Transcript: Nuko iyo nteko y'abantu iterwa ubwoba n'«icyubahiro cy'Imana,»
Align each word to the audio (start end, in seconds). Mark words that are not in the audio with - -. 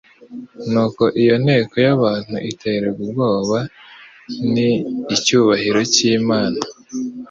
Nuko 0.71 1.03
iyo 1.21 1.35
nteko 1.43 1.75
y'abantu 1.85 2.35
iterwa 2.51 2.97
ubwoba 3.05 3.59
n'«icyubahiro 4.51 5.79
cy'Imana,» 5.93 6.59